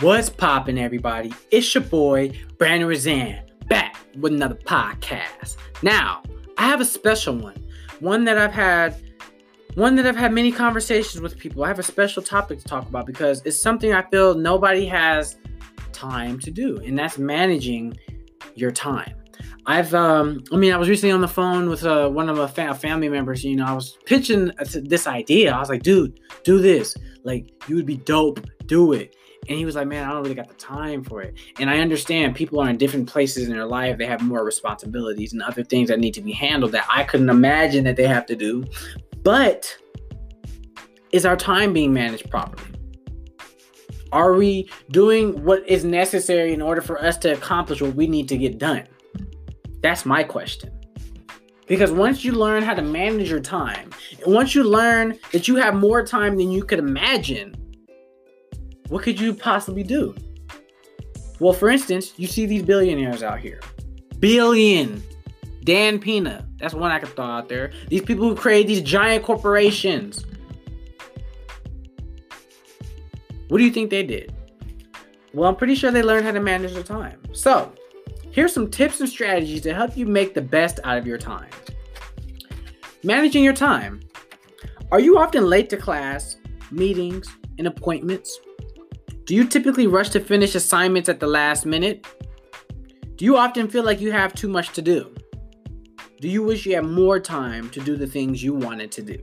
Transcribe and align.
What's 0.00 0.28
poppin', 0.28 0.76
everybody? 0.76 1.32
It's 1.52 1.72
your 1.72 1.84
boy, 1.84 2.32
Brandon 2.58 2.88
Rouzan, 2.88 3.40
back 3.68 3.96
with 4.18 4.32
another 4.32 4.56
podcast. 4.56 5.56
Now, 5.82 6.20
I 6.58 6.66
have 6.66 6.80
a 6.80 6.84
special 6.84 7.36
one, 7.36 7.64
one 8.00 8.24
that 8.24 8.36
I've 8.36 8.52
had, 8.52 9.00
one 9.76 9.94
that 9.94 10.04
I've 10.04 10.16
had 10.16 10.32
many 10.32 10.50
conversations 10.50 11.22
with 11.22 11.38
people. 11.38 11.62
I 11.62 11.68
have 11.68 11.78
a 11.78 11.84
special 11.84 12.24
topic 12.24 12.58
to 12.58 12.64
talk 12.64 12.88
about 12.88 13.06
because 13.06 13.40
it's 13.44 13.60
something 13.60 13.92
I 13.92 14.02
feel 14.10 14.34
nobody 14.34 14.84
has 14.86 15.36
time 15.92 16.40
to 16.40 16.50
do, 16.50 16.78
and 16.78 16.98
that's 16.98 17.16
managing 17.16 17.96
your 18.56 18.72
time. 18.72 19.14
I've, 19.66 19.94
um, 19.94 20.42
I 20.52 20.56
mean, 20.56 20.72
I 20.72 20.76
was 20.76 20.88
recently 20.88 21.12
on 21.12 21.20
the 21.20 21.28
phone 21.28 21.68
with 21.68 21.84
uh, 21.84 22.08
one 22.08 22.28
of 22.28 22.36
my 22.36 22.48
fa- 22.48 22.74
family 22.74 23.08
members. 23.08 23.44
You 23.44 23.56
know, 23.56 23.64
I 23.64 23.72
was 23.72 23.96
pitching 24.06 24.50
this 24.74 25.06
idea. 25.06 25.52
I 25.52 25.60
was 25.60 25.68
like, 25.68 25.82
dude, 25.84 26.18
do 26.42 26.58
this. 26.58 26.96
Like, 27.22 27.50
you 27.68 27.76
would 27.76 27.86
be 27.86 27.96
dope. 27.96 28.40
Do 28.66 28.92
it. 28.92 29.14
And 29.46 29.58
he 29.58 29.64
was 29.64 29.74
like, 29.74 29.86
man, 29.86 30.08
I 30.08 30.12
don't 30.12 30.22
really 30.22 30.34
got 30.34 30.48
the 30.48 30.54
time 30.54 31.04
for 31.04 31.20
it. 31.20 31.36
And 31.58 31.68
I 31.68 31.78
understand 31.80 32.34
people 32.34 32.60
are 32.60 32.70
in 32.70 32.78
different 32.78 33.08
places 33.08 33.46
in 33.46 33.52
their 33.52 33.66
life. 33.66 33.98
They 33.98 34.06
have 34.06 34.22
more 34.22 34.44
responsibilities 34.44 35.32
and 35.32 35.42
other 35.42 35.62
things 35.62 35.88
that 35.88 36.00
need 36.00 36.14
to 36.14 36.22
be 36.22 36.32
handled 36.32 36.72
that 36.72 36.86
I 36.88 37.04
couldn't 37.04 37.28
imagine 37.28 37.84
that 37.84 37.96
they 37.96 38.06
have 38.06 38.24
to 38.26 38.36
do. 38.36 38.64
But 39.22 39.76
is 41.12 41.26
our 41.26 41.36
time 41.36 41.72
being 41.72 41.92
managed 41.92 42.30
properly? 42.30 42.70
Are 44.12 44.34
we 44.34 44.70
doing 44.90 45.44
what 45.44 45.68
is 45.68 45.84
necessary 45.84 46.52
in 46.52 46.62
order 46.62 46.80
for 46.80 47.00
us 47.02 47.16
to 47.18 47.32
accomplish 47.32 47.82
what 47.82 47.94
we 47.94 48.06
need 48.06 48.28
to 48.28 48.38
get 48.38 48.58
done? 48.58 48.86
That's 49.82 50.06
my 50.06 50.22
question. 50.22 50.70
Because 51.66 51.90
once 51.90 52.24
you 52.24 52.32
learn 52.32 52.62
how 52.62 52.74
to 52.74 52.82
manage 52.82 53.30
your 53.30 53.40
time, 53.40 53.90
once 54.26 54.54
you 54.54 54.64
learn 54.64 55.18
that 55.32 55.48
you 55.48 55.56
have 55.56 55.74
more 55.74 56.04
time 56.04 56.36
than 56.36 56.50
you 56.50 56.62
could 56.62 56.78
imagine, 56.78 57.53
what 58.94 59.02
could 59.02 59.18
you 59.18 59.34
possibly 59.34 59.82
do? 59.82 60.14
Well, 61.40 61.52
for 61.52 61.68
instance, 61.68 62.14
you 62.16 62.28
see 62.28 62.46
these 62.46 62.62
billionaires 62.62 63.24
out 63.24 63.40
here. 63.40 63.58
Billion. 64.20 65.02
Dan 65.64 65.98
Pena. 65.98 66.46
That's 66.60 66.74
one 66.74 66.92
I 66.92 67.00
could 67.00 67.08
throw 67.16 67.24
out 67.24 67.48
there. 67.48 67.72
These 67.88 68.02
people 68.02 68.28
who 68.28 68.36
create 68.36 68.68
these 68.68 68.82
giant 68.82 69.24
corporations. 69.24 70.24
What 73.48 73.58
do 73.58 73.64
you 73.64 73.72
think 73.72 73.90
they 73.90 74.04
did? 74.04 74.32
Well, 75.32 75.48
I'm 75.50 75.56
pretty 75.56 75.74
sure 75.74 75.90
they 75.90 76.04
learned 76.04 76.24
how 76.24 76.30
to 76.30 76.38
manage 76.38 76.74
their 76.74 76.84
time. 76.84 77.20
So, 77.32 77.72
Here's 78.30 78.54
some 78.54 78.70
tips 78.70 79.00
and 79.00 79.08
strategies 79.08 79.62
to 79.62 79.74
help 79.74 79.96
you 79.96 80.06
make 80.06 80.34
the 80.34 80.42
best 80.42 80.78
out 80.84 80.98
of 80.98 81.04
your 81.04 81.18
time. 81.18 81.50
Managing 83.02 83.42
your 83.42 83.54
time. 83.54 84.02
Are 84.92 85.00
you 85.00 85.18
often 85.18 85.46
late 85.46 85.68
to 85.70 85.76
class, 85.76 86.36
meetings, 86.70 87.28
and 87.58 87.66
appointments? 87.66 88.38
Do 89.26 89.34
you 89.34 89.46
typically 89.46 89.86
rush 89.86 90.10
to 90.10 90.20
finish 90.20 90.54
assignments 90.54 91.08
at 91.08 91.18
the 91.18 91.26
last 91.26 91.64
minute? 91.64 92.06
Do 93.16 93.24
you 93.24 93.38
often 93.38 93.68
feel 93.68 93.82
like 93.82 93.98
you 93.98 94.12
have 94.12 94.34
too 94.34 94.48
much 94.48 94.70
to 94.74 94.82
do? 94.82 95.14
Do 96.20 96.28
you 96.28 96.42
wish 96.42 96.66
you 96.66 96.74
had 96.74 96.84
more 96.84 97.18
time 97.18 97.70
to 97.70 97.80
do 97.80 97.96
the 97.96 98.06
things 98.06 98.42
you 98.42 98.52
wanted 98.52 98.92
to 98.92 99.02
do? 99.02 99.18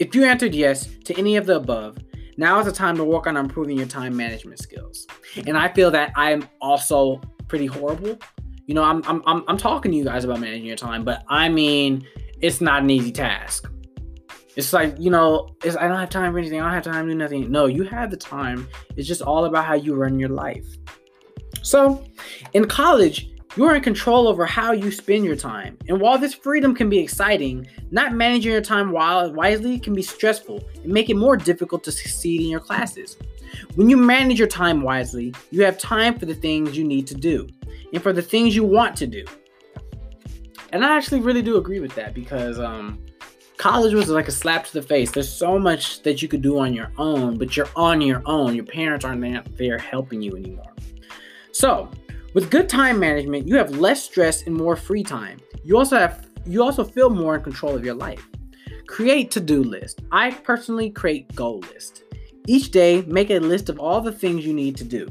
If 0.00 0.16
you 0.16 0.24
answered 0.24 0.52
yes 0.52 0.88
to 1.04 1.16
any 1.16 1.36
of 1.36 1.46
the 1.46 1.56
above, 1.56 1.98
now 2.36 2.58
is 2.58 2.66
the 2.66 2.72
time 2.72 2.96
to 2.96 3.04
work 3.04 3.28
on 3.28 3.36
improving 3.36 3.78
your 3.78 3.86
time 3.86 4.16
management 4.16 4.58
skills. 4.58 5.06
And 5.46 5.56
I 5.56 5.72
feel 5.72 5.92
that 5.92 6.12
I'm 6.16 6.48
also 6.60 7.20
pretty 7.46 7.66
horrible. 7.66 8.18
You 8.66 8.74
know, 8.74 8.82
I'm, 8.82 9.00
I'm 9.06 9.22
I'm 9.26 9.44
I'm 9.46 9.58
talking 9.58 9.92
to 9.92 9.96
you 9.96 10.04
guys 10.04 10.24
about 10.24 10.40
managing 10.40 10.66
your 10.66 10.76
time, 10.76 11.04
but 11.04 11.22
I 11.28 11.48
mean, 11.48 12.04
it's 12.40 12.60
not 12.60 12.82
an 12.82 12.90
easy 12.90 13.12
task. 13.12 13.70
It's 14.56 14.72
like 14.72 14.94
you 14.98 15.10
know, 15.10 15.54
it's, 15.64 15.76
I 15.76 15.88
don't 15.88 15.98
have 15.98 16.10
time 16.10 16.32
for 16.32 16.38
anything. 16.38 16.60
I 16.60 16.64
don't 16.64 16.74
have 16.74 16.84
time 16.84 17.06
to 17.06 17.12
do 17.12 17.18
nothing. 17.18 17.50
No, 17.50 17.66
you 17.66 17.84
have 17.84 18.10
the 18.10 18.16
time. 18.16 18.68
It's 18.96 19.08
just 19.08 19.22
all 19.22 19.44
about 19.44 19.64
how 19.64 19.74
you 19.74 19.94
run 19.94 20.18
your 20.18 20.28
life. 20.28 20.66
So, 21.62 22.04
in 22.52 22.66
college, 22.66 23.30
you're 23.56 23.74
in 23.74 23.82
control 23.82 24.26
over 24.26 24.44
how 24.46 24.72
you 24.72 24.90
spend 24.90 25.24
your 25.24 25.36
time. 25.36 25.78
And 25.88 26.00
while 26.00 26.18
this 26.18 26.34
freedom 26.34 26.74
can 26.74 26.88
be 26.88 26.98
exciting, 26.98 27.66
not 27.90 28.12
managing 28.12 28.50
your 28.50 28.60
time 28.60 28.90
wisely 28.90 29.78
can 29.78 29.94
be 29.94 30.02
stressful 30.02 30.62
and 30.82 30.92
make 30.92 31.08
it 31.08 31.14
more 31.14 31.36
difficult 31.36 31.84
to 31.84 31.92
succeed 31.92 32.40
in 32.40 32.48
your 32.48 32.60
classes. 32.60 33.16
When 33.76 33.88
you 33.88 33.96
manage 33.96 34.38
your 34.38 34.48
time 34.48 34.82
wisely, 34.82 35.32
you 35.50 35.64
have 35.64 35.78
time 35.78 36.18
for 36.18 36.26
the 36.26 36.34
things 36.34 36.76
you 36.76 36.84
need 36.84 37.06
to 37.06 37.14
do 37.14 37.48
and 37.92 38.02
for 38.02 38.12
the 38.12 38.22
things 38.22 38.56
you 38.56 38.64
want 38.64 38.96
to 38.96 39.06
do. 39.06 39.24
And 40.72 40.84
I 40.84 40.96
actually 40.96 41.20
really 41.20 41.42
do 41.42 41.56
agree 41.56 41.78
with 41.78 41.94
that 41.94 42.14
because 42.14 42.58
um, 42.58 42.98
college 43.64 43.94
was 43.94 44.10
like 44.10 44.28
a 44.28 44.30
slap 44.30 44.66
to 44.66 44.74
the 44.74 44.82
face. 44.82 45.10
There's 45.10 45.32
so 45.32 45.58
much 45.58 46.02
that 46.02 46.20
you 46.20 46.28
could 46.28 46.42
do 46.42 46.58
on 46.58 46.74
your 46.74 46.92
own, 46.98 47.38
but 47.38 47.56
you're 47.56 47.70
on 47.74 48.02
your 48.02 48.20
own. 48.26 48.54
Your 48.54 48.66
parents 48.66 49.06
aren't 49.06 49.56
there 49.56 49.78
helping 49.78 50.20
you 50.20 50.36
anymore. 50.36 50.74
So, 51.50 51.88
with 52.34 52.50
good 52.50 52.68
time 52.68 53.00
management, 53.00 53.48
you 53.48 53.56
have 53.56 53.70
less 53.70 54.04
stress 54.04 54.42
and 54.42 54.54
more 54.54 54.76
free 54.76 55.02
time. 55.02 55.40
You 55.64 55.78
also 55.78 55.96
have 55.96 56.28
you 56.44 56.62
also 56.62 56.84
feel 56.84 57.08
more 57.08 57.36
in 57.36 57.42
control 57.42 57.74
of 57.74 57.86
your 57.86 57.94
life. 57.94 58.28
Create 58.86 59.30
to-do 59.30 59.64
list. 59.64 60.02
I 60.12 60.32
personally 60.32 60.90
create 60.90 61.34
goal 61.34 61.60
list. 61.72 62.02
Each 62.46 62.70
day, 62.70 63.00
make 63.06 63.30
a 63.30 63.38
list 63.38 63.70
of 63.70 63.80
all 63.80 64.02
the 64.02 64.12
things 64.12 64.44
you 64.44 64.52
need 64.52 64.76
to 64.76 64.84
do. 64.84 65.08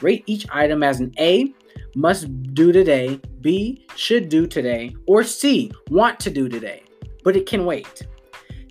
Rate 0.00 0.24
each 0.26 0.44
item 0.50 0.82
as 0.82 0.98
an 0.98 1.14
A, 1.20 1.54
must 1.94 2.26
do 2.52 2.72
today, 2.72 3.20
B, 3.40 3.86
should 3.94 4.28
do 4.28 4.48
today, 4.48 4.96
or 5.06 5.22
C, 5.22 5.70
want 5.88 6.18
to 6.18 6.30
do 6.30 6.48
today, 6.48 6.82
but 7.24 7.36
it 7.36 7.46
can 7.46 7.64
wait. 7.64 8.06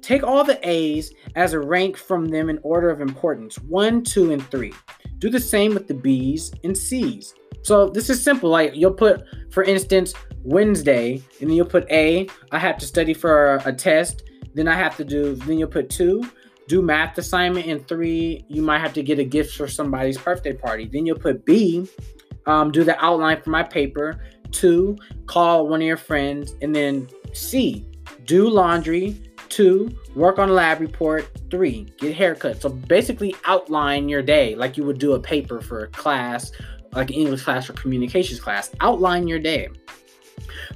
Take 0.02 0.24
all 0.24 0.44
the 0.44 0.60
A's 0.68 1.14
as 1.36 1.54
a 1.54 1.60
rank 1.60 1.96
from 1.96 2.26
them 2.26 2.50
in 2.50 2.60
order 2.64 2.90
of 2.90 3.02
importance 3.02 3.58
1, 3.60 4.04
2, 4.04 4.32
and 4.32 4.46
3. 4.50 4.74
Do 5.20 5.30
the 5.30 5.40
same 5.40 5.74
with 5.74 5.88
the 5.88 5.94
B's 5.94 6.52
and 6.64 6.76
C's. 6.76 7.36
So 7.62 7.88
this 7.90 8.10
is 8.10 8.24
simple. 8.24 8.50
Like 8.50 8.76
you'll 8.76 8.94
put, 8.94 9.24
for 9.52 9.64
instance, 9.64 10.14
Wednesday, 10.44 11.22
and 11.40 11.50
then 11.50 11.52
you'll 11.52 11.68
put 11.68 11.90
A, 11.92 12.28
I 12.52 12.58
have 12.58 12.78
to 12.80 12.86
study 12.86 13.14
for 13.14 13.62
a 13.66 13.72
test. 13.72 14.24
Then 14.56 14.68
I 14.68 14.74
have 14.74 14.98
to 14.98 15.06
do, 15.06 15.36
then 15.36 15.60
you'll 15.60 15.70
put 15.70 15.90
two, 15.90 16.24
do 16.72 16.82
math 16.82 17.18
assignment 17.18 17.66
and 17.66 17.86
three 17.86 18.46
you 18.48 18.62
might 18.62 18.80
have 18.80 18.94
to 18.94 19.04
get 19.04 19.20
a 19.20 19.26
gift 19.26 19.58
for 19.58 19.68
somebody's 19.68 20.18
birthday 20.18 20.54
party 20.54 20.88
then 20.88 21.06
you'll 21.06 21.20
put 21.20 21.44
b 21.44 21.86
um, 22.46 22.72
do 22.72 22.86
the 22.86 22.98
outline 23.04 23.42
for 23.42 23.50
my 23.50 23.62
paper 23.62 24.24
two 24.52 24.96
call 25.26 25.68
one 25.68 25.82
of 25.82 25.86
your 25.86 25.98
friends 25.98 26.56
and 26.62 26.74
then 26.74 27.10
c 27.34 27.86
do 28.32 28.50
laundry 28.50 29.22
two 29.50 29.94
work 30.16 30.40
on 30.40 30.48
a 30.48 30.54
lab 30.54 30.80
report 30.80 31.30
three 31.50 31.86
get 31.98 32.16
haircut 32.16 32.62
so 32.62 32.70
basically 32.70 33.36
outline 33.44 34.08
your 34.08 34.22
day 34.22 34.56
like 34.56 34.78
you 34.78 34.86
would 34.86 34.98
do 35.00 35.16
a 35.16 35.20
paper 35.20 35.60
for 35.60 35.84
a 35.84 35.88
class 35.88 36.54
like 36.94 37.10
an 37.10 37.16
english 37.18 37.44
class 37.44 37.70
or 37.70 37.74
communications 37.74 38.40
class 38.40 38.72
outline 38.80 39.28
your 39.28 39.38
day 39.38 39.68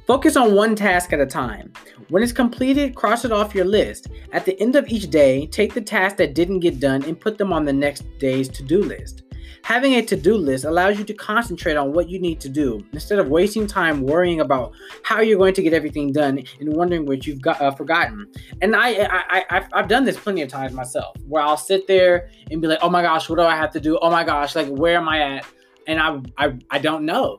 Focus 0.06 0.36
on 0.36 0.54
one 0.54 0.76
task 0.76 1.14
at 1.14 1.20
a 1.20 1.26
time. 1.26 1.74
When 2.10 2.22
it's 2.22 2.32
completed, 2.32 2.94
cross 2.94 3.26
it 3.26 3.32
off 3.32 3.56
your 3.56 3.66
list. 3.66 4.10
At 4.32 4.46
the 4.46 4.60
end 4.62 4.76
of 4.76 4.88
each 4.88 5.10
day, 5.10 5.48
take 5.48 5.74
the 5.74 5.82
tasks 5.82 6.18
that 6.20 6.36
didn't 6.36 6.60
get 6.60 6.80
done 6.80 7.04
and 7.06 7.20
put 7.20 7.40
them 7.40 7.52
on 7.52 7.66
the 7.66 7.74
next 7.74 8.04
day's 8.20 8.48
to 8.50 8.62
do 8.64 8.84
list. 8.84 9.24
Having 9.64 9.94
a 9.94 10.02
to 10.04 10.16
do 10.16 10.36
list 10.36 10.66
allows 10.66 10.98
you 10.98 11.04
to 11.06 11.14
concentrate 11.14 11.76
on 11.76 11.94
what 11.94 12.10
you 12.10 12.20
need 12.20 12.40
to 12.42 12.50
do 12.50 12.86
instead 12.94 13.20
of 13.20 13.30
wasting 13.30 13.66
time 13.66 14.02
worrying 14.02 14.42
about 14.42 14.74
how 15.04 15.22
you're 15.22 15.38
going 15.38 15.54
to 15.56 15.64
get 15.64 15.74
everything 15.74 16.12
done 16.12 16.44
and 16.60 16.74
wondering 16.74 17.06
what 17.06 17.26
you've 17.26 17.42
got 17.42 17.60
uh, 17.62 17.72
forgotten. 17.72 18.28
And 18.62 18.76
I, 18.76 19.08
I, 19.10 19.46
I, 19.50 19.68
I've 19.74 19.88
done 19.88 20.06
this 20.06 20.18
plenty 20.18 20.42
of 20.42 20.50
times 20.50 20.74
myself, 20.74 21.16
where 21.28 21.42
I'll 21.42 21.58
sit 21.58 21.88
there 21.88 22.30
and 22.52 22.62
be 22.62 22.68
like, 22.68 22.80
"Oh 22.82 22.90
my 22.90 23.02
gosh, 23.02 23.30
what 23.30 23.38
do 23.38 23.44
I 23.44 23.56
have 23.56 23.72
to 23.72 23.80
do? 23.80 23.98
Oh 24.02 24.12
my 24.12 24.24
gosh, 24.24 24.56
like 24.56 24.68
where 24.68 24.98
am 24.98 25.10
I 25.10 25.38
at?" 25.38 25.46
And 25.88 26.00
I, 26.00 26.20
I, 26.38 26.58
I 26.72 26.80
don't 26.80 27.06
know. 27.06 27.38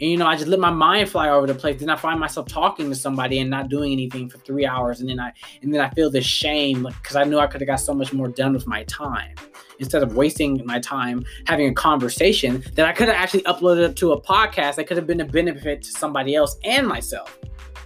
And 0.00 0.10
you 0.10 0.16
know, 0.18 0.26
I 0.26 0.36
just 0.36 0.48
let 0.48 0.60
my 0.60 0.70
mind 0.70 1.08
fly 1.08 1.30
over 1.30 1.46
the 1.46 1.54
place. 1.54 1.80
Then 1.80 1.88
I 1.88 1.96
find 1.96 2.20
myself 2.20 2.48
talking 2.48 2.90
to 2.90 2.94
somebody 2.94 3.38
and 3.38 3.48
not 3.48 3.68
doing 3.68 3.92
anything 3.92 4.28
for 4.28 4.38
three 4.38 4.66
hours, 4.66 5.00
and 5.00 5.08
then 5.08 5.20
I 5.20 5.32
and 5.62 5.72
then 5.72 5.80
I 5.80 5.90
feel 5.90 6.10
this 6.10 6.26
shame 6.26 6.82
because 6.84 7.16
I 7.16 7.24
knew 7.24 7.38
I 7.38 7.46
could 7.46 7.60
have 7.60 7.68
got 7.68 7.80
so 7.80 7.94
much 7.94 8.12
more 8.12 8.28
done 8.28 8.52
with 8.52 8.66
my 8.66 8.84
time 8.84 9.34
instead 9.78 10.02
of 10.02 10.16
wasting 10.16 10.62
my 10.64 10.78
time 10.78 11.24
having 11.46 11.68
a 11.68 11.74
conversation 11.74 12.62
that 12.74 12.86
I 12.86 12.92
could 12.92 13.08
have 13.08 13.16
actually 13.16 13.42
uploaded 13.42 13.96
to 13.96 14.12
a 14.12 14.20
podcast 14.20 14.76
that 14.76 14.86
could 14.86 14.96
have 14.96 15.06
been 15.06 15.20
a 15.20 15.24
benefit 15.24 15.82
to 15.82 15.90
somebody 15.90 16.34
else 16.34 16.56
and 16.64 16.86
myself. 16.86 17.38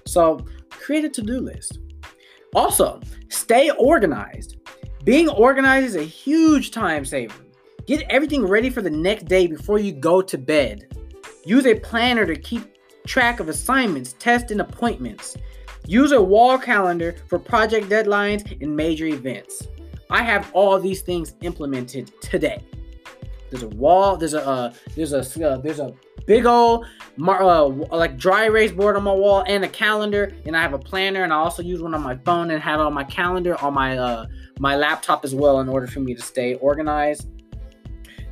So 0.06 0.44
create 0.70 1.04
a 1.04 1.08
to-do 1.08 1.40
list. 1.40 1.78
Also, 2.54 3.00
stay 3.28 3.70
organized. 3.70 4.56
Being 5.04 5.28
organized 5.28 5.86
is 5.86 5.96
a 5.96 6.02
huge 6.02 6.72
time 6.72 7.04
saver. 7.04 7.34
Get 7.86 8.02
everything 8.10 8.44
ready 8.44 8.70
for 8.70 8.82
the 8.82 8.90
next 8.90 9.26
day 9.26 9.46
before 9.46 9.78
you 9.78 9.92
go 9.92 10.20
to 10.22 10.38
bed. 10.38 10.96
Use 11.44 11.66
a 11.66 11.74
planner 11.74 12.26
to 12.26 12.36
keep 12.36 12.62
track 13.06 13.40
of 13.40 13.48
assignments, 13.48 14.14
tests, 14.18 14.50
and 14.50 14.60
appointments. 14.60 15.36
Use 15.86 16.12
a 16.12 16.22
wall 16.22 16.58
calendar 16.58 17.16
for 17.28 17.38
project 17.38 17.88
deadlines 17.88 18.60
and 18.60 18.76
major 18.76 19.06
events. 19.06 19.66
I 20.10 20.22
have 20.22 20.50
all 20.52 20.78
these 20.78 21.02
things 21.02 21.34
implemented 21.40 22.10
today. 22.20 22.62
There's 23.50 23.62
a 23.62 23.68
wall. 23.68 24.16
There's 24.16 24.34
a 24.34 24.46
uh, 24.46 24.72
there's 24.94 25.12
a 25.12 25.20
uh, 25.20 25.56
there's 25.58 25.80
a 25.80 25.94
big 26.26 26.46
old 26.46 26.86
uh, 27.20 27.66
like 27.66 28.16
dry 28.16 28.44
erase 28.44 28.72
board 28.72 28.96
on 28.96 29.02
my 29.02 29.12
wall 29.12 29.44
and 29.46 29.64
a 29.64 29.68
calendar, 29.68 30.32
and 30.46 30.56
I 30.56 30.62
have 30.62 30.72
a 30.72 30.78
planner, 30.78 31.24
and 31.24 31.32
I 31.32 31.36
also 31.36 31.62
use 31.62 31.80
one 31.82 31.94
on 31.94 32.02
my 32.02 32.16
phone 32.16 32.50
and 32.50 32.62
have 32.62 32.80
it 32.80 32.84
on 32.84 32.94
my 32.94 33.04
calendar 33.04 33.60
on 33.62 33.74
my 33.74 33.98
uh, 33.98 34.26
my 34.58 34.76
laptop 34.76 35.24
as 35.24 35.34
well 35.34 35.60
in 35.60 35.68
order 35.68 35.86
for 35.86 36.00
me 36.00 36.14
to 36.14 36.22
stay 36.22 36.54
organized. 36.56 37.28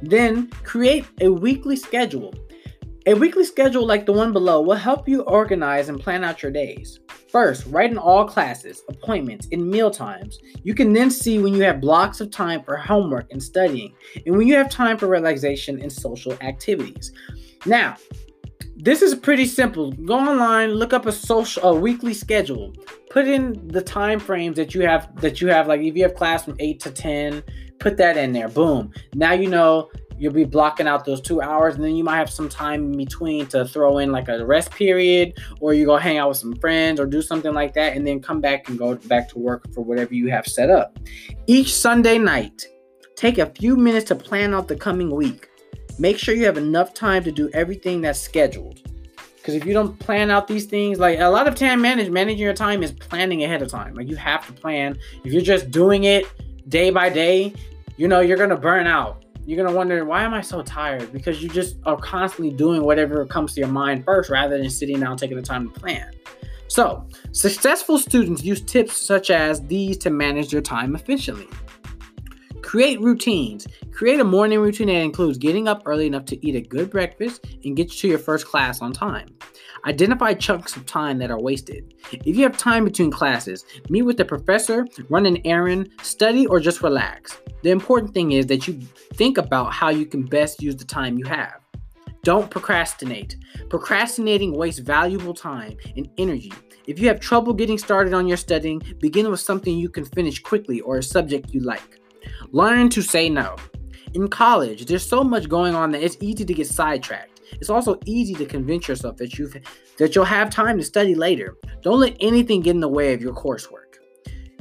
Then 0.02 0.48
create 0.62 1.06
a 1.20 1.28
weekly 1.28 1.76
schedule. 1.76 2.32
A 3.06 3.14
weekly 3.14 3.44
schedule 3.44 3.86
like 3.86 4.06
the 4.06 4.12
one 4.12 4.32
below 4.32 4.60
will 4.60 4.76
help 4.76 5.08
you 5.08 5.22
organize 5.22 5.88
and 5.88 5.98
plan 5.98 6.22
out 6.22 6.42
your 6.42 6.52
days. 6.52 7.00
First, 7.30 7.66
write 7.66 7.90
in 7.90 7.98
all 7.98 8.24
classes, 8.24 8.82
appointments, 8.88 9.48
and 9.52 9.68
meal 9.68 9.90
times. 9.90 10.38
You 10.62 10.74
can 10.74 10.92
then 10.92 11.10
see 11.10 11.38
when 11.38 11.52
you 11.54 11.62
have 11.62 11.80
blocks 11.80 12.20
of 12.20 12.30
time 12.30 12.62
for 12.62 12.76
homework 12.76 13.30
and 13.30 13.42
studying, 13.42 13.94
and 14.24 14.36
when 14.36 14.48
you 14.48 14.54
have 14.56 14.70
time 14.70 14.96
for 14.96 15.08
relaxation 15.08 15.80
and 15.80 15.92
social 15.92 16.32
activities. 16.40 17.12
Now, 17.66 17.96
this 18.76 19.02
is 19.02 19.14
pretty 19.14 19.44
simple. 19.44 19.92
Go 19.92 20.14
online, 20.14 20.70
look 20.70 20.92
up 20.92 21.06
a 21.06 21.12
social 21.12 21.62
a 21.64 21.74
weekly 21.74 22.14
schedule. 22.14 22.72
Put 23.10 23.26
in 23.26 23.66
the 23.68 23.82
time 23.82 24.20
frames 24.20 24.56
that 24.56 24.74
you 24.74 24.82
have 24.82 25.20
that 25.20 25.40
you 25.40 25.48
have 25.48 25.66
like 25.66 25.80
if 25.80 25.96
you 25.96 26.04
have 26.04 26.14
class 26.14 26.44
from 26.44 26.56
8 26.60 26.78
to 26.80 26.90
10, 26.92 27.42
put 27.80 27.96
that 27.96 28.16
in 28.16 28.32
there. 28.32 28.48
Boom. 28.48 28.92
Now 29.14 29.32
you 29.32 29.48
know 29.48 29.90
you'll 30.18 30.32
be 30.32 30.44
blocking 30.44 30.86
out 30.86 31.04
those 31.04 31.20
2 31.20 31.40
hours 31.40 31.76
and 31.76 31.84
then 31.84 31.96
you 31.96 32.04
might 32.04 32.16
have 32.16 32.30
some 32.30 32.48
time 32.48 32.92
in 32.92 32.96
between 32.96 33.46
to 33.46 33.64
throw 33.64 33.98
in 33.98 34.12
like 34.12 34.28
a 34.28 34.44
rest 34.44 34.70
period 34.70 35.38
or 35.60 35.74
you 35.74 35.86
go 35.86 35.96
hang 35.96 36.18
out 36.18 36.28
with 36.28 36.38
some 36.38 36.54
friends 36.56 36.98
or 37.00 37.06
do 37.06 37.22
something 37.22 37.54
like 37.54 37.74
that 37.74 37.96
and 37.96 38.06
then 38.06 38.20
come 38.20 38.40
back 38.40 38.68
and 38.68 38.78
go 38.78 38.94
back 38.94 39.28
to 39.28 39.38
work 39.38 39.72
for 39.72 39.82
whatever 39.82 40.14
you 40.14 40.28
have 40.28 40.46
set 40.46 40.70
up. 40.70 40.98
Each 41.46 41.74
Sunday 41.74 42.18
night, 42.18 42.66
take 43.16 43.38
a 43.38 43.46
few 43.46 43.76
minutes 43.76 44.06
to 44.08 44.14
plan 44.14 44.54
out 44.54 44.68
the 44.68 44.76
coming 44.76 45.10
week 45.10 45.48
make 45.98 46.18
sure 46.18 46.34
you 46.34 46.46
have 46.46 46.56
enough 46.56 46.94
time 46.94 47.24
to 47.24 47.32
do 47.32 47.50
everything 47.52 48.00
that's 48.00 48.20
scheduled. 48.20 48.80
Because 49.36 49.54
if 49.54 49.64
you 49.64 49.72
don't 49.72 49.98
plan 49.98 50.30
out 50.30 50.46
these 50.46 50.66
things, 50.66 50.98
like 50.98 51.18
a 51.18 51.26
lot 51.26 51.48
of 51.48 51.54
time 51.54 51.80
manage 51.80 52.10
managing 52.10 52.38
your 52.38 52.54
time 52.54 52.82
is 52.82 52.92
planning 52.92 53.44
ahead 53.44 53.62
of 53.62 53.68
time. 53.68 53.94
Like 53.94 54.08
you 54.08 54.16
have 54.16 54.46
to 54.46 54.52
plan. 54.52 54.98
If 55.24 55.32
you're 55.32 55.42
just 55.42 55.70
doing 55.70 56.04
it 56.04 56.26
day 56.68 56.90
by 56.90 57.08
day, 57.08 57.54
you 57.96 58.08
know 58.08 58.20
you're 58.20 58.36
gonna 58.36 58.56
burn 58.56 58.86
out. 58.86 59.24
You're 59.48 59.64
gonna 59.64 59.74
wonder 59.74 60.04
why 60.04 60.24
am 60.24 60.34
I 60.34 60.42
so 60.42 60.60
tired? 60.60 61.10
Because 61.10 61.42
you 61.42 61.48
just 61.48 61.78
are 61.86 61.96
constantly 61.96 62.54
doing 62.54 62.82
whatever 62.82 63.24
comes 63.24 63.54
to 63.54 63.60
your 63.60 63.70
mind 63.70 64.04
first, 64.04 64.28
rather 64.28 64.58
than 64.58 64.68
sitting 64.68 65.00
down 65.00 65.16
taking 65.16 65.38
the 65.38 65.42
time 65.42 65.70
to 65.70 65.80
plan. 65.80 66.10
So, 66.66 67.06
successful 67.32 67.98
students 67.98 68.44
use 68.44 68.60
tips 68.60 69.00
such 69.00 69.30
as 69.30 69.62
these 69.62 69.96
to 69.98 70.10
manage 70.10 70.50
their 70.50 70.60
time 70.60 70.94
efficiently. 70.94 71.48
Create 72.60 73.00
routines. 73.00 73.66
Create 73.90 74.20
a 74.20 74.24
morning 74.24 74.60
routine 74.60 74.88
that 74.88 74.96
includes 74.96 75.38
getting 75.38 75.66
up 75.66 75.80
early 75.86 76.06
enough 76.06 76.26
to 76.26 76.46
eat 76.46 76.54
a 76.54 76.60
good 76.60 76.90
breakfast 76.90 77.46
and 77.64 77.74
get 77.74 77.84
you 77.84 78.00
to 78.00 78.08
your 78.08 78.18
first 78.18 78.44
class 78.44 78.82
on 78.82 78.92
time. 78.92 79.28
Identify 79.86 80.34
chunks 80.34 80.76
of 80.76 80.86
time 80.86 81.18
that 81.18 81.30
are 81.30 81.40
wasted. 81.40 81.94
If 82.12 82.36
you 82.36 82.42
have 82.42 82.56
time 82.56 82.84
between 82.84 83.10
classes, 83.10 83.64
meet 83.88 84.02
with 84.02 84.16
the 84.16 84.24
professor, 84.24 84.86
run 85.08 85.26
an 85.26 85.38
errand, 85.44 85.90
study, 86.02 86.46
or 86.46 86.60
just 86.60 86.82
relax. 86.82 87.38
The 87.62 87.70
important 87.70 88.14
thing 88.14 88.32
is 88.32 88.46
that 88.46 88.66
you 88.66 88.80
think 89.14 89.38
about 89.38 89.72
how 89.72 89.90
you 89.90 90.06
can 90.06 90.24
best 90.24 90.62
use 90.62 90.76
the 90.76 90.84
time 90.84 91.18
you 91.18 91.26
have. 91.26 91.60
Don't 92.22 92.50
procrastinate. 92.50 93.36
Procrastinating 93.70 94.52
wastes 94.52 94.80
valuable 94.80 95.34
time 95.34 95.76
and 95.96 96.08
energy. 96.18 96.52
If 96.86 96.98
you 96.98 97.08
have 97.08 97.20
trouble 97.20 97.52
getting 97.52 97.78
started 97.78 98.14
on 98.14 98.26
your 98.26 98.36
studying, 98.36 98.82
begin 98.98 99.30
with 99.30 99.40
something 99.40 99.76
you 99.76 99.88
can 99.88 100.04
finish 100.04 100.42
quickly 100.42 100.80
or 100.80 100.98
a 100.98 101.02
subject 101.02 101.52
you 101.52 101.60
like. 101.60 102.00
Learn 102.50 102.88
to 102.90 103.02
say 103.02 103.28
no. 103.28 103.56
In 104.14 104.28
college, 104.28 104.86
there's 104.86 105.06
so 105.06 105.22
much 105.22 105.48
going 105.48 105.74
on 105.74 105.90
that 105.92 106.02
it's 106.02 106.16
easy 106.20 106.44
to 106.44 106.54
get 106.54 106.66
sidetracked. 106.66 107.37
It's 107.52 107.70
also 107.70 107.98
easy 108.04 108.34
to 108.34 108.46
convince 108.46 108.88
yourself 108.88 109.16
that 109.18 109.38
you 109.38 109.50
that 109.98 110.14
you'll 110.14 110.24
have 110.24 110.50
time 110.50 110.78
to 110.78 110.84
study 110.84 111.14
later. 111.14 111.56
Don't 111.82 112.00
let 112.00 112.16
anything 112.20 112.62
get 112.62 112.74
in 112.74 112.80
the 112.80 112.88
way 112.88 113.14
of 113.14 113.22
your 113.22 113.34
coursework. 113.34 113.96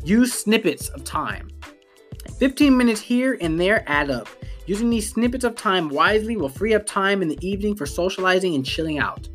Use 0.04 0.34
snippets 0.34 0.90
of 0.90 1.04
time. 1.04 1.50
15 2.40 2.76
minutes 2.76 3.02
here 3.02 3.38
and 3.42 3.60
there 3.60 3.84
add 3.88 4.10
up. 4.10 4.28
Using 4.66 4.90
these 4.90 5.10
snippets 5.10 5.46
of 5.46 5.56
time 5.56 5.90
wisely 5.90 6.36
will 6.38 6.50
free 6.50 6.74
up 6.74 6.86
time 6.86 7.22
in 7.22 7.28
the 7.30 7.48
evening 7.48 7.76
for 7.76 7.86
socializing 7.86 8.54
and 8.56 8.66
chilling 8.66 9.00
out. 9.00 9.28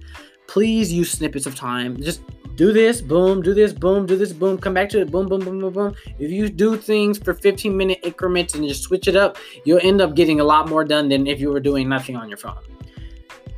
Please 0.46 0.92
use 0.92 1.10
snippets 1.10 1.46
of 1.46 1.54
time. 1.54 2.00
Just 2.02 2.20
do 2.54 2.72
this, 2.72 3.00
boom, 3.00 3.40
do 3.40 3.54
this, 3.54 3.72
boom, 3.72 4.04
do 4.04 4.14
this, 4.16 4.32
boom, 4.32 4.58
come 4.58 4.74
back 4.74 4.90
to 4.90 5.00
it, 5.00 5.10
boom, 5.10 5.26
boom, 5.26 5.40
boom, 5.40 5.58
boom, 5.58 5.72
boom. 5.72 5.94
If 6.18 6.30
you 6.30 6.50
do 6.50 6.76
things 6.76 7.18
for 7.18 7.32
15 7.32 7.74
minute 7.74 8.00
increments 8.02 8.54
and 8.54 8.68
just 8.68 8.82
switch 8.82 9.08
it 9.08 9.16
up, 9.16 9.38
you'll 9.64 9.80
end 9.82 10.02
up 10.02 10.14
getting 10.14 10.40
a 10.40 10.44
lot 10.44 10.68
more 10.68 10.84
done 10.84 11.08
than 11.08 11.26
if 11.26 11.40
you 11.40 11.50
were 11.50 11.60
doing 11.60 11.88
nothing 11.88 12.14
on 12.14 12.28
your 12.28 12.38
phone. 12.38 12.58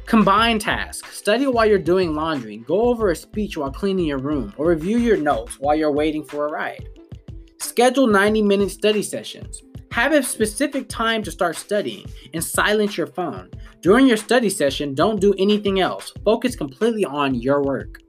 Combine 0.06 0.58
tasks. 0.58 1.16
Study 1.16 1.46
while 1.46 1.66
you're 1.66 1.78
doing 1.78 2.14
laundry. 2.14 2.58
Go 2.58 2.82
over 2.82 3.10
a 3.10 3.16
speech 3.16 3.56
while 3.56 3.70
cleaning 3.72 4.04
your 4.04 4.18
room, 4.18 4.52
or 4.58 4.66
review 4.66 4.98
your 4.98 5.16
notes 5.16 5.58
while 5.58 5.74
you're 5.74 5.90
waiting 5.90 6.22
for 6.22 6.46
a 6.46 6.50
ride. 6.50 6.86
Schedule 7.58 8.06
90 8.06 8.42
minute 8.42 8.70
study 8.70 9.02
sessions. 9.02 9.62
Have 9.92 10.12
a 10.12 10.22
specific 10.22 10.88
time 10.88 11.22
to 11.22 11.30
start 11.30 11.56
studying 11.56 12.04
and 12.34 12.44
silence 12.44 12.98
your 12.98 13.06
phone. 13.06 13.50
During 13.80 14.06
your 14.06 14.16
study 14.16 14.50
session, 14.50 14.94
don't 14.94 15.20
do 15.20 15.34
anything 15.38 15.80
else. 15.80 16.12
Focus 16.24 16.54
completely 16.54 17.04
on 17.04 17.34
your 17.34 17.62
work. 17.62 18.00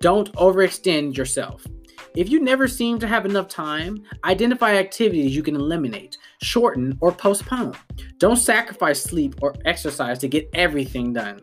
Don't 0.00 0.32
overextend 0.34 1.16
yourself. 1.16 1.66
If 2.16 2.30
you 2.30 2.40
never 2.40 2.66
seem 2.66 2.98
to 3.00 3.06
have 3.06 3.26
enough 3.26 3.46
time, 3.46 4.02
identify 4.24 4.76
activities 4.76 5.36
you 5.36 5.42
can 5.42 5.54
eliminate, 5.54 6.16
shorten, 6.40 6.96
or 7.02 7.12
postpone. 7.12 7.76
Don't 8.16 8.36
sacrifice 8.36 9.02
sleep 9.02 9.34
or 9.42 9.54
exercise 9.66 10.18
to 10.20 10.28
get 10.28 10.48
everything 10.54 11.12
done. 11.12 11.42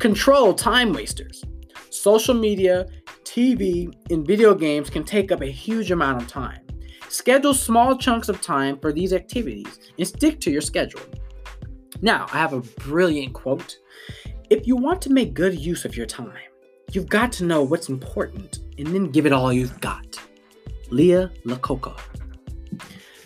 Control 0.00 0.52
time 0.52 0.92
wasters. 0.92 1.44
Social 1.90 2.34
media, 2.34 2.88
TV, 3.22 3.94
and 4.10 4.26
video 4.26 4.52
games 4.52 4.90
can 4.90 5.04
take 5.04 5.30
up 5.30 5.42
a 5.42 5.46
huge 5.46 5.92
amount 5.92 6.20
of 6.20 6.26
time. 6.26 6.66
Schedule 7.08 7.54
small 7.54 7.96
chunks 7.96 8.28
of 8.28 8.40
time 8.40 8.80
for 8.80 8.92
these 8.92 9.12
activities 9.12 9.78
and 9.96 10.08
stick 10.08 10.40
to 10.40 10.50
your 10.50 10.60
schedule. 10.60 11.02
Now, 12.02 12.26
I 12.32 12.38
have 12.38 12.52
a 12.52 12.62
brilliant 12.80 13.32
quote. 13.32 13.76
If 14.48 14.66
you 14.66 14.74
want 14.74 15.00
to 15.02 15.12
make 15.12 15.34
good 15.34 15.56
use 15.56 15.84
of 15.84 15.96
your 15.96 16.06
time, 16.06 16.50
You've 16.92 17.08
got 17.08 17.30
to 17.32 17.44
know 17.44 17.62
what's 17.62 17.88
important 17.88 18.58
and 18.76 18.88
then 18.88 19.12
give 19.12 19.24
it 19.24 19.32
all 19.32 19.52
you've 19.52 19.80
got. 19.80 19.99
Lee 20.90 21.28
Iacocca. 21.46 21.98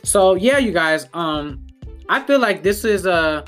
So 0.02 0.34
yeah, 0.34 0.58
you 0.58 0.72
guys, 0.72 1.08
um, 1.14 1.66
I 2.08 2.20
feel 2.20 2.38
like 2.38 2.62
this 2.62 2.84
is 2.84 3.06
a 3.06 3.44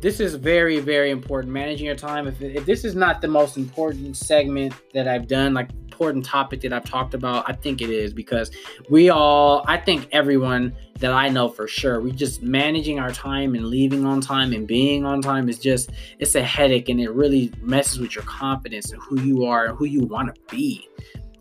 this 0.00 0.18
is 0.18 0.34
very 0.34 0.80
very 0.80 1.10
important 1.10 1.52
managing 1.52 1.86
your 1.86 1.94
time. 1.94 2.26
If, 2.26 2.42
if 2.42 2.66
this 2.66 2.84
is 2.84 2.94
not 2.94 3.20
the 3.20 3.28
most 3.28 3.56
important 3.56 4.16
segment 4.16 4.74
that 4.94 5.06
I've 5.06 5.28
done, 5.28 5.54
like 5.54 5.70
important 5.92 6.24
topic 6.24 6.60
that 6.62 6.72
I've 6.72 6.84
talked 6.84 7.14
about, 7.14 7.48
I 7.48 7.52
think 7.52 7.80
it 7.80 7.90
is 7.90 8.12
because 8.12 8.50
we 8.90 9.10
all, 9.10 9.64
I 9.68 9.76
think 9.76 10.08
everyone 10.10 10.74
that 10.98 11.12
I 11.12 11.28
know 11.28 11.48
for 11.48 11.68
sure, 11.68 12.00
we 12.00 12.10
just 12.10 12.42
managing 12.42 12.98
our 12.98 13.12
time 13.12 13.54
and 13.54 13.66
leaving 13.66 14.04
on 14.04 14.20
time 14.20 14.52
and 14.52 14.66
being 14.66 15.04
on 15.04 15.22
time 15.22 15.48
is 15.48 15.60
just, 15.60 15.90
it's 16.18 16.34
a 16.34 16.42
headache 16.42 16.88
and 16.88 17.00
it 17.00 17.10
really 17.10 17.52
messes 17.60 18.00
with 18.00 18.16
your 18.16 18.24
confidence 18.24 18.90
and 18.90 19.00
who 19.00 19.20
you 19.20 19.44
are 19.44 19.66
and 19.66 19.78
who 19.78 19.84
you 19.84 20.00
want 20.00 20.34
to 20.34 20.40
be. 20.50 20.88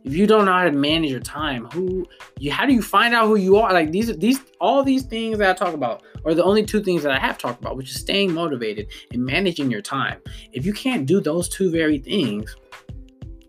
If 0.03 0.15
you 0.15 0.25
don't 0.25 0.45
know 0.45 0.53
how 0.53 0.63
to 0.63 0.71
manage 0.71 1.11
your 1.11 1.19
time, 1.19 1.65
who 1.73 2.05
you 2.39 2.51
how 2.51 2.65
do 2.65 2.73
you 2.73 2.81
find 2.81 3.13
out 3.13 3.27
who 3.27 3.35
you 3.35 3.57
are? 3.57 3.71
Like 3.71 3.91
these 3.91 4.15
these 4.17 4.39
all 4.59 4.83
these 4.83 5.03
things 5.03 5.37
that 5.37 5.49
I 5.49 5.53
talk 5.53 5.73
about 5.73 6.03
are 6.25 6.33
the 6.33 6.43
only 6.43 6.63
two 6.63 6.81
things 6.81 7.03
that 7.03 7.11
I 7.11 7.19
have 7.19 7.37
talked 7.37 7.61
about, 7.61 7.77
which 7.77 7.89
is 7.89 7.99
staying 7.99 8.33
motivated 8.33 8.87
and 9.11 9.23
managing 9.23 9.69
your 9.69 9.81
time. 9.81 10.19
If 10.53 10.65
you 10.65 10.73
can't 10.73 11.05
do 11.05 11.21
those 11.21 11.49
two 11.49 11.71
very 11.71 11.99
things, 11.99 12.55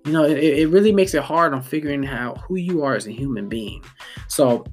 you 0.04 0.12
know, 0.12 0.24
it, 0.24 0.38
it 0.38 0.68
really 0.68 0.92
makes 0.92 1.14
it 1.14 1.22
hard 1.22 1.54
on 1.54 1.62
figuring 1.62 2.06
out 2.06 2.38
who 2.42 2.56
you 2.56 2.82
are 2.82 2.94
as 2.94 3.06
a 3.06 3.12
human 3.12 3.48
being. 3.48 3.82
So 4.28 4.64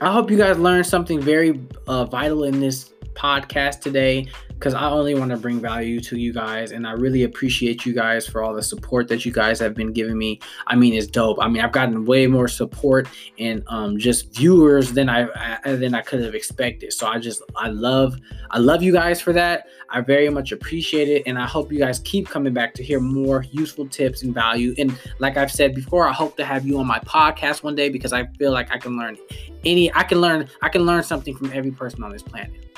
I 0.00 0.12
hope 0.12 0.30
you 0.30 0.36
guys 0.38 0.58
learned 0.58 0.86
something 0.86 1.20
very 1.20 1.60
uh, 1.86 2.04
vital 2.04 2.44
in 2.44 2.60
this 2.60 2.92
podcast 3.14 3.80
today 3.80 4.28
because 4.60 4.74
I 4.74 4.90
only 4.90 5.14
want 5.14 5.30
to 5.30 5.38
bring 5.38 5.58
value 5.58 6.00
to 6.00 6.18
you 6.18 6.34
guys, 6.34 6.72
and 6.72 6.86
I 6.86 6.92
really 6.92 7.22
appreciate 7.22 7.86
you 7.86 7.94
guys 7.94 8.26
for 8.26 8.42
all 8.42 8.52
the 8.52 8.62
support 8.62 9.08
that 9.08 9.24
you 9.24 9.32
guys 9.32 9.58
have 9.58 9.74
been 9.74 9.90
giving 9.90 10.18
me. 10.18 10.38
I 10.66 10.76
mean, 10.76 10.92
it's 10.92 11.06
dope. 11.06 11.38
I 11.40 11.48
mean, 11.48 11.62
I've 11.62 11.72
gotten 11.72 12.04
way 12.04 12.26
more 12.26 12.46
support 12.46 13.08
and 13.38 13.64
um, 13.68 13.98
just 13.98 14.36
viewers 14.36 14.92
than 14.92 15.08
I, 15.08 15.28
I 15.64 15.72
than 15.72 15.94
I 15.94 16.02
could 16.02 16.20
have 16.22 16.34
expected. 16.34 16.92
So 16.92 17.06
I 17.06 17.18
just 17.18 17.42
I 17.56 17.68
love 17.68 18.18
I 18.50 18.58
love 18.58 18.82
you 18.82 18.92
guys 18.92 19.18
for 19.18 19.32
that. 19.32 19.66
I 19.88 20.02
very 20.02 20.28
much 20.28 20.52
appreciate 20.52 21.08
it, 21.08 21.22
and 21.24 21.38
I 21.38 21.46
hope 21.46 21.72
you 21.72 21.78
guys 21.78 22.00
keep 22.00 22.28
coming 22.28 22.52
back 22.52 22.74
to 22.74 22.82
hear 22.84 23.00
more 23.00 23.46
useful 23.50 23.88
tips 23.88 24.22
and 24.22 24.34
value. 24.34 24.74
And 24.76 24.94
like 25.20 25.38
I've 25.38 25.50
said 25.50 25.74
before, 25.74 26.06
I 26.06 26.12
hope 26.12 26.36
to 26.36 26.44
have 26.44 26.66
you 26.66 26.78
on 26.78 26.86
my 26.86 26.98
podcast 27.00 27.62
one 27.62 27.74
day 27.74 27.88
because 27.88 28.12
I 28.12 28.26
feel 28.38 28.52
like 28.52 28.70
I 28.70 28.76
can 28.76 28.98
learn 28.98 29.16
any 29.64 29.90
I 29.94 30.02
can 30.02 30.20
learn 30.20 30.50
I 30.60 30.68
can 30.68 30.82
learn 30.82 31.02
something 31.02 31.34
from 31.34 31.50
every 31.54 31.70
person 31.70 32.04
on 32.04 32.12
this 32.12 32.22
planet. 32.22 32.69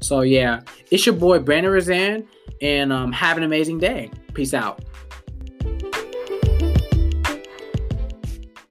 So 0.00 0.22
yeah, 0.22 0.60
it's 0.90 1.06
your 1.06 1.14
boy 1.14 1.38
Brandon 1.38 1.72
Rouzan, 1.72 2.26
and 2.60 2.92
um, 2.92 3.12
have 3.12 3.36
an 3.36 3.42
amazing 3.42 3.78
day. 3.78 4.10
Peace 4.34 4.54
out. 4.54 4.82